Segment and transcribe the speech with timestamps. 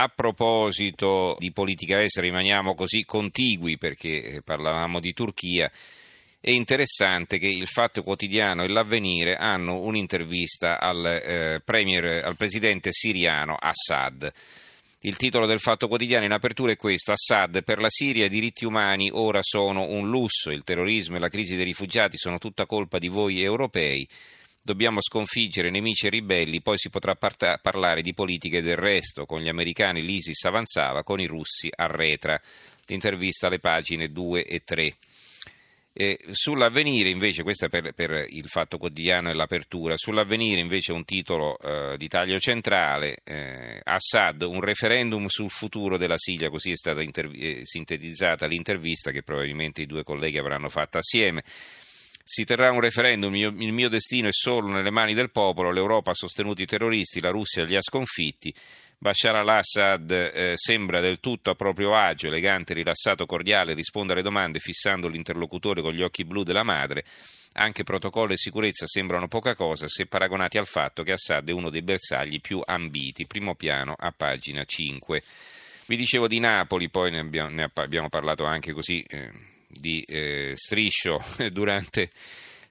[0.00, 5.70] A proposito di politica estera, rimaniamo così contigui perché eh, parlavamo di Turchia.
[6.40, 12.92] È interessante che il Fatto Quotidiano e l'Avvenire hanno un'intervista al, eh, premier, al presidente
[12.92, 14.32] siriano Assad.
[15.00, 18.64] Il titolo del Fatto Quotidiano in apertura è questo: Assad, per la Siria i diritti
[18.64, 22.98] umani ora sono un lusso, il terrorismo e la crisi dei rifugiati sono tutta colpa
[22.98, 24.08] di voi europei.
[24.62, 29.24] Dobbiamo sconfiggere nemici e ribelli, poi si potrà parta- parlare di politiche del resto.
[29.24, 32.40] Con gli americani l'ISIS avanzava, con i russi arretra.
[32.86, 34.94] L'intervista alle pagine 2 e 3.
[35.92, 41.04] Eh, sull'avvenire invece, questo è per, per, il fatto quotidiano e l'apertura, sull'avvenire invece un
[41.04, 46.76] titolo eh, di taglio centrale, eh, Assad, un referendum sul futuro della Siria, così è
[46.76, 51.42] stata interv- eh, sintetizzata l'intervista che probabilmente i due colleghi avranno fatto assieme.
[52.32, 55.72] Si terrà un referendum, il mio, il mio destino è solo nelle mani del popolo,
[55.72, 58.54] l'Europa ha sostenuto i terroristi, la Russia li ha sconfitti.
[58.98, 64.60] Bashar al-Assad eh, sembra del tutto a proprio agio, elegante, rilassato, cordiale, risponde alle domande
[64.60, 67.04] fissando l'interlocutore con gli occhi blu della madre.
[67.54, 71.68] Anche protocollo e sicurezza sembrano poca cosa se paragonati al fatto che Assad è uno
[71.68, 73.26] dei bersagli più ambiti.
[73.26, 75.20] Primo piano a pagina 5.
[75.86, 80.52] Vi dicevo di Napoli, poi ne abbiamo, ne abbiamo parlato anche così eh, di eh,
[80.56, 82.10] striscio durante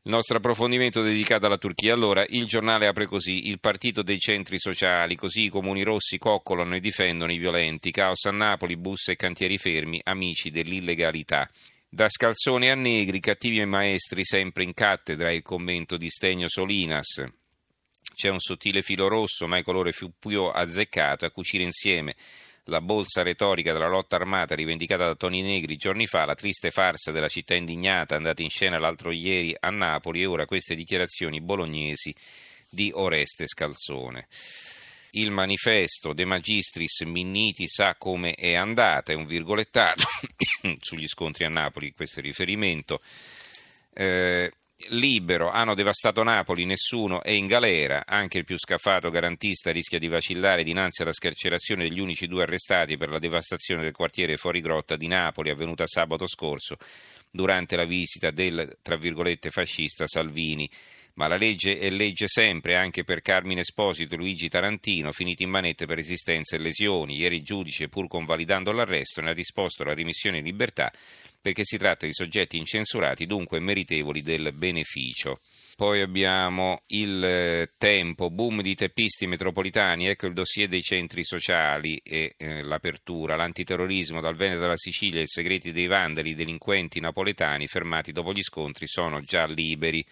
[0.03, 1.93] il nostro approfondimento dedicato alla Turchia.
[1.93, 6.75] Allora, il giornale apre così: il partito dei centri sociali, così i comuni rossi coccolano
[6.75, 7.91] e difendono i violenti.
[7.91, 11.49] Caos a Napoli, bus e cantieri fermi, amici dell'illegalità.
[11.91, 17.25] Da Scalzone a Negri, cattivi maestri sempre in cattedra, il commento di Stegno Solinas.
[18.13, 22.15] C'è un sottile filo rosso, ma il colore più azzeccato, a cucire insieme
[22.69, 27.11] la bolsa retorica della lotta armata rivendicata da Toni Negri giorni fa, la triste farsa
[27.11, 32.15] della città indignata andata in scena l'altro ieri a Napoli e ora queste dichiarazioni bolognesi
[32.69, 34.27] di Oreste Scalzone.
[35.11, 40.03] Il manifesto De Magistris Minniti sa come è andata, è un virgolettato
[40.79, 43.01] sugli scontri a Napoli, questo è riferimento.
[43.93, 44.53] Eh,
[44.87, 50.07] libero, hanno devastato Napoli, nessuno è in galera, anche il più scafato garantista rischia di
[50.07, 54.95] vacillare dinanzi alla scarcerazione degli unici due arrestati per la devastazione del quartiere Fuori Grotta
[54.95, 56.77] di Napoli avvenuta sabato scorso
[57.29, 60.69] durante la visita del, tra virgolette, fascista Salvini.
[61.19, 65.49] Ma la legge è legge sempre, anche per Carmine Esposito e Luigi Tarantino, finiti in
[65.49, 67.17] manette per resistenza e lesioni.
[67.17, 70.89] Ieri il giudice, pur convalidando l'arresto, ne ha disposto la rimissione in libertà
[71.41, 75.41] perché si tratta di soggetti incensurati, dunque meritevoli del beneficio.
[75.75, 81.97] Poi abbiamo il eh, tempo, boom di teppisti metropolitani, ecco il dossier dei centri sociali
[81.97, 87.67] e eh, l'apertura, l'antiterrorismo dal Veneto alla Sicilia, i segreti dei vandali, i delinquenti napoletani
[87.67, 90.05] fermati dopo gli scontri sono già liberi.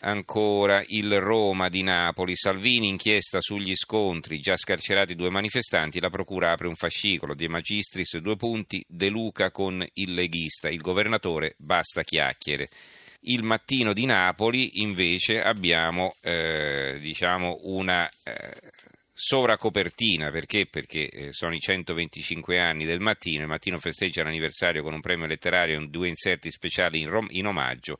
[0.00, 6.52] Ancora il Roma di Napoli, Salvini inchiesta sugli scontri, già scarcerati due manifestanti, la procura
[6.52, 12.04] apre un fascicolo, De Magistris due punti, De Luca con il leghista, il governatore basta
[12.04, 12.68] chiacchiere.
[13.22, 18.70] Il mattino di Napoli invece abbiamo eh, diciamo una eh,
[19.12, 20.66] sovracopertina perché?
[20.66, 25.26] Perché eh, sono i 125 anni del mattino, il mattino festeggia l'anniversario con un premio
[25.26, 27.96] letterario e due inserti speciali in, rom- in omaggio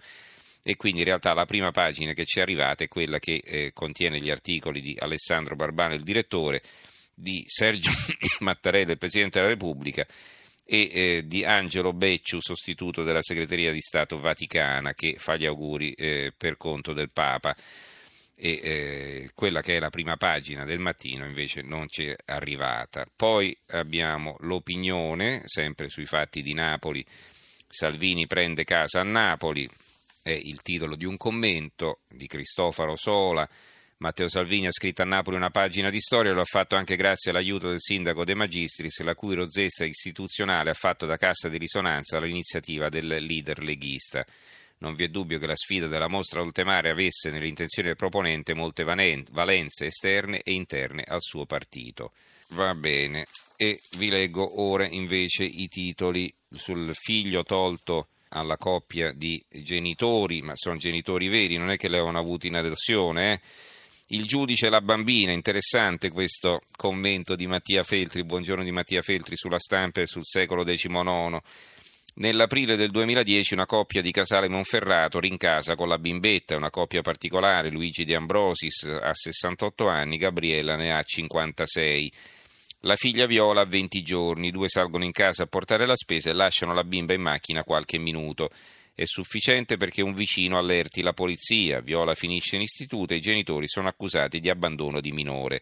[0.69, 3.71] e quindi in realtà la prima pagina che ci è arrivata è quella che eh,
[3.73, 6.61] contiene gli articoli di Alessandro Barbano, il direttore,
[7.15, 7.89] di Sergio
[8.41, 10.07] Mattarella, il Presidente della Repubblica,
[10.67, 15.95] e eh, di Angelo Becciu, sostituto della Segreteria di Stato Vaticana, che fa gli auguri
[15.95, 17.57] eh, per conto del Papa.
[18.37, 23.07] E eh, quella che è la prima pagina del mattino invece non ci è arrivata.
[23.17, 27.03] Poi abbiamo l'opinione, sempre sui fatti di Napoli.
[27.67, 29.69] Salvini prende casa a Napoli,
[30.29, 33.49] è il titolo di un commento di Cristoforo Sola.
[33.99, 37.31] Matteo Salvini ha scritto a Napoli una pagina di storia, lo ha fatto anche grazie
[37.31, 42.19] all'aiuto del sindaco De Magistris, la cui rozzezza istituzionale ha fatto da cassa di risonanza
[42.19, 44.25] all'iniziativa del leader leghista.
[44.81, 48.85] Non vi è dubbio che la sfida della mostra oltremare avesse nell'intenzione del proponente molte
[48.85, 52.13] valenze esterne e interne al suo partito.
[52.51, 53.25] Va bene,
[53.57, 60.53] e vi leggo ora invece i titoli sul figlio tolto alla coppia di genitori, ma
[60.55, 63.33] sono genitori veri, non è che le avevano avuti in adozione.
[63.33, 63.41] Eh?
[64.11, 69.37] Il giudice e la bambina, interessante questo commento di Mattia Feltri, buongiorno di Mattia Feltri
[69.37, 71.41] sulla stampa e sul secolo XIX.
[72.15, 77.71] Nell'aprile del 2010 una coppia di Casale Monferrato rincasa con la bimbetta, una coppia particolare,
[77.71, 82.13] Luigi De Ambrosis ha 68 anni, Gabriella ne ha 56.
[82.83, 86.33] La figlia Viola ha 20 giorni, due salgono in casa a portare la spesa e
[86.33, 88.51] lasciano la bimba in macchina qualche minuto.
[88.95, 91.81] È sufficiente perché un vicino allerti la polizia.
[91.81, 95.61] Viola finisce in istituto e i genitori sono accusati di abbandono di minore.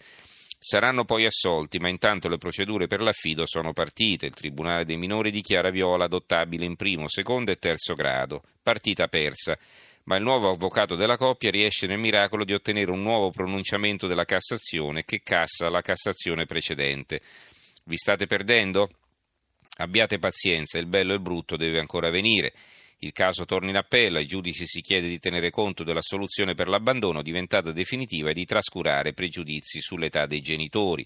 [0.58, 4.26] Saranno poi assolti, ma intanto le procedure per l'affido sono partite.
[4.26, 8.42] Il Tribunale dei minori dichiara Viola adottabile in primo, secondo e terzo grado.
[8.62, 9.58] Partita persa.
[10.06, 14.24] Ma il nuovo avvocato della coppia riesce nel miracolo di ottenere un nuovo pronunciamento della
[14.24, 17.20] Cassazione che cassa la Cassazione precedente.
[17.84, 18.88] Vi state perdendo?
[19.78, 22.52] Abbiate pazienza, il bello e il brutto deve ancora venire.
[22.98, 26.68] Il caso torna in appello, ai giudici si chiede di tenere conto della soluzione per
[26.68, 31.04] l'abbandono diventata definitiva e di trascurare pregiudizi sull'età dei genitori.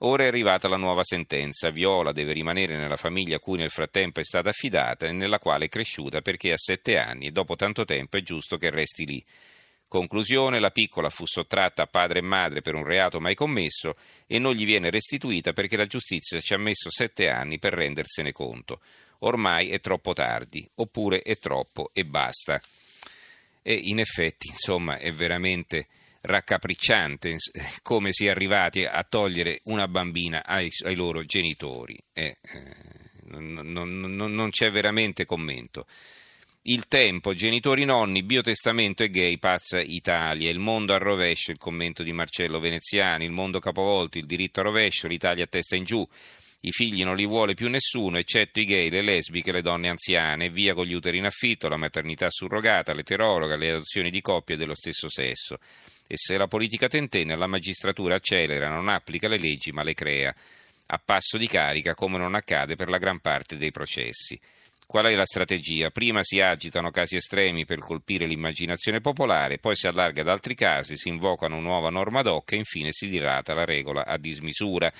[0.00, 1.70] Ora è arrivata la nuova sentenza.
[1.70, 5.66] Viola deve rimanere nella famiglia a cui nel frattempo è stata affidata e nella quale
[5.66, 9.24] è cresciuta perché ha sette anni e dopo tanto tempo è giusto che resti lì.
[9.88, 13.96] Conclusione, la piccola fu sottratta a padre e madre per un reato mai commesso
[14.26, 18.32] e non gli viene restituita perché la giustizia ci ha messo sette anni per rendersene
[18.32, 18.80] conto
[19.20, 22.60] ormai è troppo tardi, oppure è troppo e basta.
[23.62, 25.86] E in effetti, insomma, è veramente
[26.26, 27.36] raccapricciante
[27.82, 31.98] come si è arrivati a togliere una bambina ai, ai loro genitori.
[32.12, 32.36] Eh,
[33.28, 35.86] non, non, non c'è veramente commento.
[36.68, 42.02] Il tempo, genitori nonni, biotestamento e gay, pazza Italia, il mondo a rovescio, il commento
[42.02, 46.04] di Marcello Veneziani, il mondo capovolto, il diritto a rovescio, l'Italia a testa in giù,
[46.62, 50.50] i figli non li vuole più nessuno, eccetto i gay, le lesbiche, le donne anziane,
[50.50, 54.74] via con gli uteri in affitto, la maternità surrogata, l'eterologa, le adozioni di coppie dello
[54.74, 55.58] stesso sesso.
[56.06, 60.34] E se la politica tentenna, la magistratura accelera, non applica le leggi ma le crea,
[60.86, 64.38] a passo di carica come non accade per la gran parte dei processi.
[64.86, 65.90] Qual è la strategia?
[65.90, 70.96] Prima si agitano casi estremi per colpire l'immaginazione popolare, poi si allarga ad altri casi,
[70.96, 74.92] si invoca una nuova norma d'occa e infine si dirata la regola a dismisura.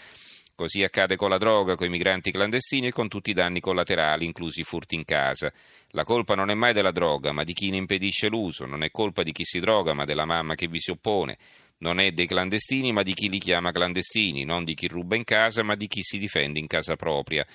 [0.57, 4.25] Così accade con la droga, con i migranti clandestini e con tutti i danni collaterali,
[4.25, 5.53] inclusi i furti in casa.
[5.89, 8.91] La colpa non è mai della droga, ma di chi ne impedisce l'uso, non è
[8.91, 11.37] colpa di chi si droga, ma della mamma che vi si oppone.
[11.81, 15.25] Non è dei clandestini, ma di chi li chiama clandestini, non di chi ruba in
[15.25, 17.47] casa, ma di chi si difende in casa propria.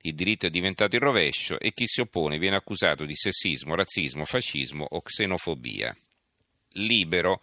[0.00, 4.24] Il diritto è diventato il rovescio e chi si oppone viene accusato di sessismo, razzismo,
[4.24, 5.94] fascismo o xenofobia.
[6.70, 7.42] Libero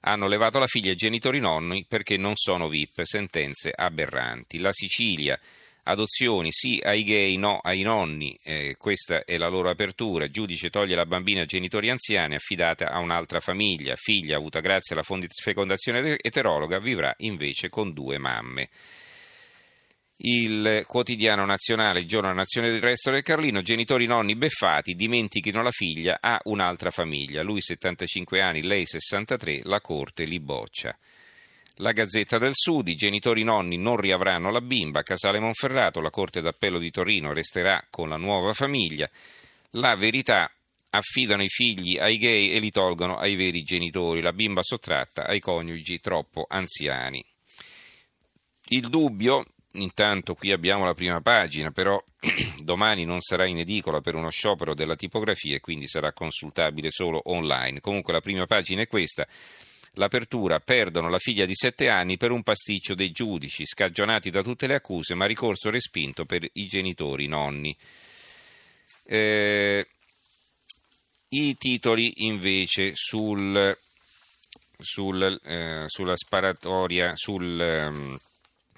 [0.00, 4.58] hanno levato la figlia ai genitori nonni perché non sono VIP, sentenze aberranti.
[4.58, 5.38] La Sicilia,
[5.84, 10.24] adozioni sì ai gay, no ai nonni, eh, questa è la loro apertura.
[10.24, 13.96] Il giudice toglie la bambina ai genitori anziani affidata a un'altra famiglia.
[13.96, 18.68] Figlia avuta grazie alla fecondazione eterologa vivrà invece con due mamme
[20.22, 25.70] il quotidiano nazionale, il giorno nazione del resto del Carlino, genitori nonni beffati, dimentichino la
[25.70, 30.96] figlia a un'altra famiglia, lui 75 anni, lei 63, la corte li boccia.
[31.76, 36.42] La Gazzetta del Sud, i genitori nonni non riavranno la bimba, Casale Monferrato, la Corte
[36.42, 39.08] d'Appello di Torino resterà con la nuova famiglia.
[39.74, 40.50] La verità,
[40.90, 45.40] affidano i figli ai gay e li tolgono ai veri genitori, la bimba sottratta ai
[45.40, 47.24] coniugi troppo anziani.
[48.72, 52.02] Il dubbio, Intanto qui abbiamo la prima pagina, però
[52.58, 57.20] domani non sarà in edicola per uno sciopero della tipografia e quindi sarà consultabile solo
[57.26, 57.80] online.
[57.80, 59.26] Comunque la prima pagina è questa.
[59.94, 64.66] L'apertura perdono la figlia di sette anni per un pasticcio dei giudici, scagionati da tutte
[64.66, 67.76] le accuse, ma ricorso respinto per i genitori nonni.
[69.04, 69.86] Eh,
[71.28, 73.76] I titoli invece sul,
[74.78, 77.60] sul, eh, sulla sparatoria, sul...
[77.60, 78.28] Eh,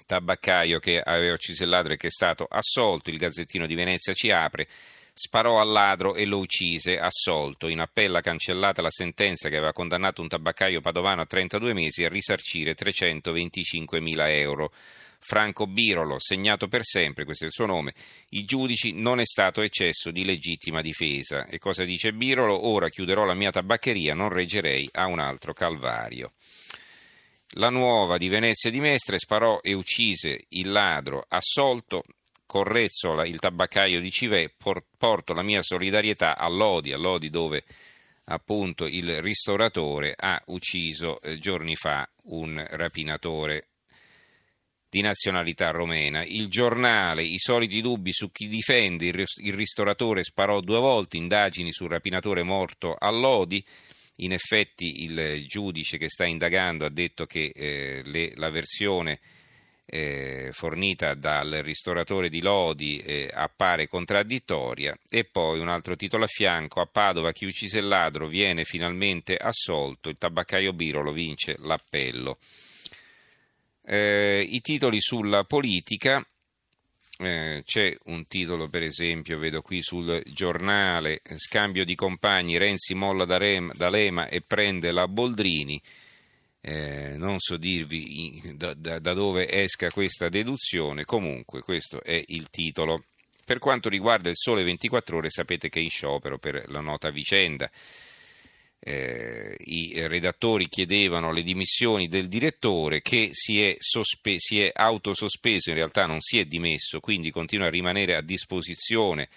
[0.05, 4.13] tabaccaio che aveva ucciso il ladro e che è stato assolto, il Gazzettino di Venezia
[4.13, 4.67] ci apre,
[5.13, 7.67] sparò al ladro e lo uccise, assolto.
[7.67, 12.09] In appella cancellata la sentenza che aveva condannato un tabaccaio padovano a 32 mesi a
[12.09, 14.73] risarcire 325 mila euro.
[15.25, 17.93] Franco Birolo, segnato per sempre, questo è il suo nome,
[18.31, 21.45] i giudici non è stato eccesso di legittima difesa.
[21.45, 22.67] E cosa dice Birolo?
[22.67, 26.33] Ora chiuderò la mia tabaccheria, non reggerei a un altro calvario.
[27.57, 32.03] La nuova di Venezia di Mestre sparò e uccise il ladro assolto.
[32.47, 34.53] Correzzola, il tabaccaio di Civè,
[34.97, 37.63] porto la mia solidarietà a Lodi, a Lodi dove
[38.25, 43.67] appunto il ristoratore ha ucciso eh, giorni fa un rapinatore
[44.89, 46.23] di nazionalità romena.
[46.23, 51.89] Il giornale, i soliti dubbi su chi difende il ristoratore sparò due volte, indagini sul
[51.89, 53.63] rapinatore morto a Lodi.
[54.17, 59.19] In effetti il giudice che sta indagando ha detto che eh, le, la versione
[59.85, 66.27] eh, fornita dal ristoratore di Lodi eh, appare contraddittoria e poi un altro titolo a
[66.27, 72.37] fianco a Padova chi uccise il ladro viene finalmente assolto il tabaccaio Birolo vince l'appello
[73.85, 76.25] eh, i titoli sulla politica
[77.19, 83.25] eh, c'è un titolo, per esempio, vedo qui sul giornale, scambio di compagni, Renzi molla
[83.25, 85.81] da, Rem, da Lema e prende la Boldrini.
[86.61, 92.49] eh, non so dirvi da, da, da dove esca questa deduzione, comunque questo è il
[92.49, 93.05] titolo.
[93.45, 97.09] Per quanto riguarda il Sole 24 Ore, sapete che è in sciopero per la nota
[97.09, 97.69] vicenda.
[98.85, 105.69] Eh, I redattori chiedevano le dimissioni del direttore che si è, sospe- si è autosospeso,
[105.69, 109.29] in realtà non si è dimesso, quindi continua a rimanere a disposizione,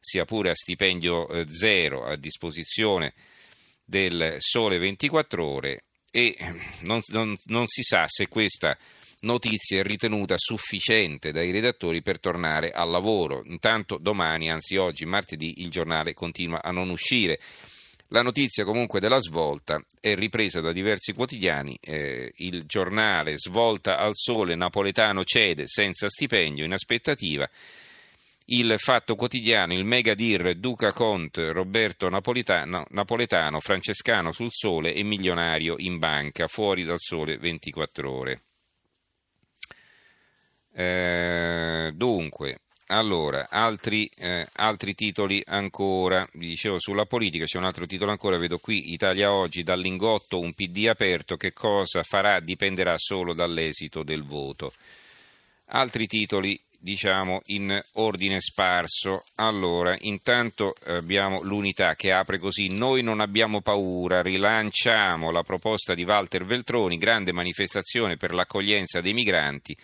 [0.00, 3.14] sia pure a stipendio eh, zero, a disposizione
[3.84, 6.36] del Sole 24 Ore e
[6.80, 8.76] non, non, non si sa se questa
[9.20, 13.42] notizia è ritenuta sufficiente dai redattori per tornare al lavoro.
[13.44, 17.38] Intanto domani, anzi oggi, martedì, il giornale continua a non uscire.
[18.10, 21.76] La notizia comunque della svolta è ripresa da diversi quotidiani.
[21.78, 27.48] Eh, il giornale Svolta al sole napoletano cede senza stipendio in aspettativa.
[28.46, 35.74] Il Fatto Quotidiano, il Megadir Duca Conte, Roberto Napoletano, Napoletano, Francescano sul sole e milionario
[35.76, 38.42] in banca, fuori dal sole 24 ore.
[40.72, 42.60] Eh, dunque,
[42.90, 48.38] allora, altri, eh, altri, titoli ancora, vi dicevo sulla politica, c'è un altro titolo ancora,
[48.38, 54.02] vedo qui, Italia oggi, dal lingotto un PD aperto, che cosa farà dipenderà solo dall'esito
[54.02, 54.72] del voto.
[55.66, 59.22] Altri titoli, diciamo, in ordine sparso.
[59.34, 66.04] Allora, intanto abbiamo l'unità che apre così, noi non abbiamo paura, rilanciamo la proposta di
[66.04, 69.76] Walter Veltroni, grande manifestazione per l'accoglienza dei migranti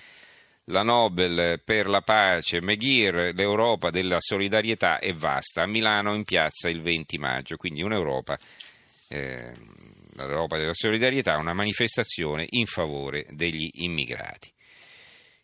[0.69, 5.63] la Nobel per la pace, Meghir, l'Europa della solidarietà è vasta.
[5.63, 8.39] A Milano in piazza il 20 maggio, quindi un'Europa,
[9.09, 9.55] eh,
[10.15, 14.53] l'Europa della solidarietà, una manifestazione in favore degli immigrati.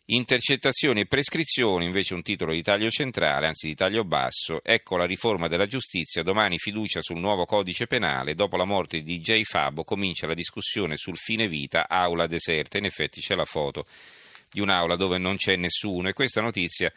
[0.05, 5.05] Intercettazioni e prescrizioni, invece un titolo di taglio centrale, anzi di taglio basso, ecco la
[5.05, 9.43] riforma della giustizia, domani fiducia sul nuovo codice penale, dopo la morte di J.
[9.43, 13.85] Fabo comincia la discussione sul fine vita, aula deserta, in effetti c'è la foto
[14.51, 16.09] di un'aula dove non c'è nessuno.
[16.09, 16.91] E questa notizia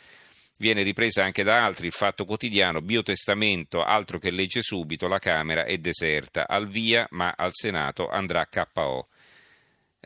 [0.58, 5.64] viene ripresa anche da altri, il Fatto Quotidiano, Biotestamento, altro che legge subito, la Camera
[5.64, 9.08] è deserta, al via ma al Senato andrà KO.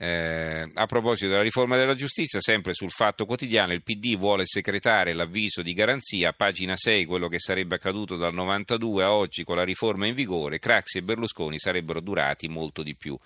[0.00, 5.12] Eh, a proposito della riforma della giustizia, sempre sul Fatto Quotidiano, il PD vuole secretare
[5.12, 9.64] l'avviso di garanzia, pagina 6, quello che sarebbe accaduto dal 92 a oggi con la
[9.64, 13.18] riforma in vigore, Craxi e Berlusconi sarebbero durati molto di più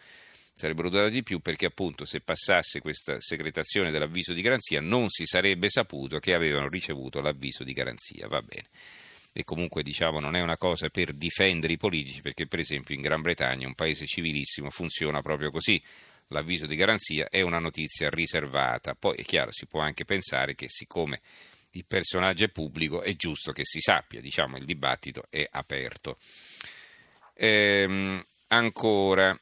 [0.63, 5.27] sarebbero durati di più perché appunto se passasse questa secretazione dell'avviso di garanzia non si
[5.27, 8.69] sarebbe saputo che avevano ricevuto l'avviso di garanzia, va bene.
[9.33, 13.01] E comunque diciamo non è una cosa per difendere i politici perché per esempio in
[13.01, 15.83] Gran Bretagna, un paese civilissimo, funziona proprio così.
[16.29, 18.95] L'avviso di garanzia è una notizia riservata.
[18.95, 21.21] Poi è chiaro, si può anche pensare che siccome
[21.73, 26.19] il personaggio è pubblico è giusto che si sappia, diciamo il dibattito è aperto.
[27.35, 29.37] Ehm, ancora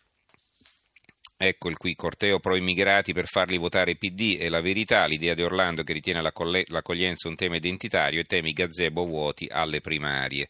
[1.42, 5.42] Ecco il qui, corteo pro immigrati per farli votare PD e la verità, l'idea di
[5.42, 10.46] Orlando che ritiene l'accoglienza un tema identitario e temi gazebo vuoti alle primarie.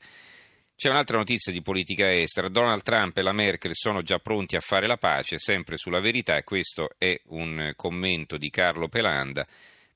[0.74, 2.48] C'è un'altra notizia di politica estera.
[2.48, 6.36] Donald Trump e la Merkel sono già pronti a fare la pace, sempre sulla verità,
[6.36, 9.46] e questo è un commento di Carlo Pelanda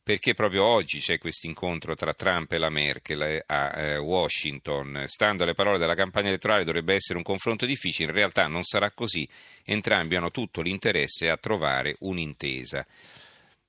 [0.04, 5.04] perché proprio oggi c'è questo incontro tra Trump e la Merkel eh, a eh, Washington.
[5.06, 8.90] Stando alle parole della campagna elettorale dovrebbe essere un confronto difficile, in realtà non sarà
[8.90, 9.26] così,
[9.64, 12.86] entrambi hanno tutto l'interesse a trovare un'intesa.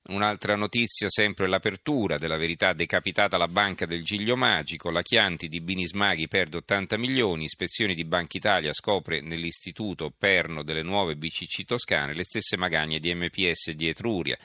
[0.08, 5.62] Un'altra notizia, sempre l'apertura della verità decapitata la banca del Giglio Magico, la Chianti di
[5.62, 12.14] Binismaghi perde 80 milioni, ispezioni di Banca Italia scopre nell'istituto perno delle nuove BCC toscane
[12.14, 14.36] le stesse magagne di MPS di Etruria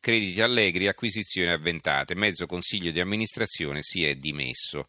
[0.00, 2.14] crediti allegri, acquisizioni avventate.
[2.14, 4.88] Mezzo consiglio di amministrazione si è dimesso.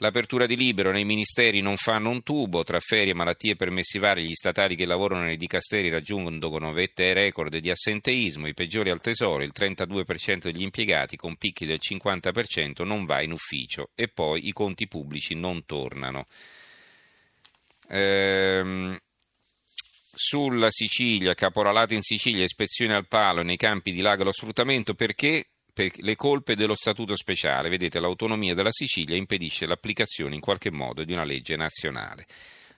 [0.00, 4.32] L'apertura di libero nei ministeri non fanno un tubo, tra ferie, malattie permessi vari, gli
[4.32, 9.42] statali che lavorano nei dicasteri raggiungono vette e record di assenteismo, i peggiori al tesoro,
[9.42, 14.52] il 32% degli impiegati con picchi del 50% non va in ufficio e poi i
[14.52, 16.28] conti pubblici non tornano.
[17.88, 18.96] Ehm,
[20.18, 25.46] sulla Sicilia, caporalato in Sicilia, ispezione al palo nei campi di lago allo sfruttamento perché
[25.72, 27.68] per le colpe dello statuto speciale.
[27.68, 32.26] Vedete, l'autonomia della Sicilia impedisce l'applicazione in qualche modo di una legge nazionale.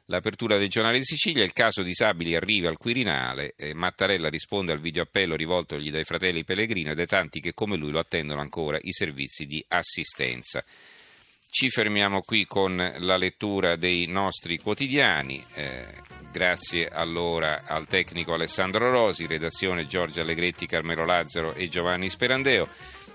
[0.05, 4.81] L'apertura del giornale di Sicilia, il caso disabili arriva al Quirinale, eh, Mattarella risponde al
[4.81, 8.93] videoappello rivoltogli dai fratelli Pellegrino e dai tanti che come lui lo attendono ancora i
[8.93, 10.63] servizi di assistenza.
[11.53, 15.45] Ci fermiamo qui con la lettura dei nostri quotidiani.
[15.55, 15.85] Eh,
[16.31, 22.69] grazie allora al tecnico Alessandro Rosi, redazione Giorgio Allegretti, Carmelo Lazzaro e Giovanni Sperandeo.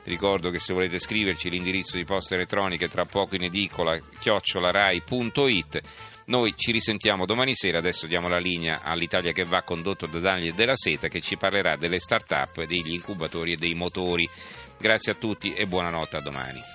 [0.03, 5.81] Ricordo che se volete scriverci l'indirizzo di posta elettronica è tra poco in edicola chiocciolarai.it.
[6.25, 10.53] Noi ci risentiamo domani sera, adesso diamo la linea all'Italia che va condotto da Daniel
[10.53, 14.29] della Seta che ci parlerà delle start-up, degli incubatori e dei motori.
[14.77, 16.74] Grazie a tutti e buonanotte a domani.